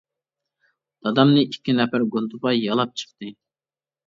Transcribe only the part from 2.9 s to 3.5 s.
چىقتى.